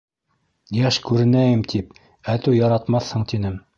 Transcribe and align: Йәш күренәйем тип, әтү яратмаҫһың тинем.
Йәш 0.77 0.97
күренәйем 1.09 1.63
тип, 1.73 1.93
әтү 2.37 2.55
яратмаҫһың 2.61 3.29
тинем. 3.35 3.61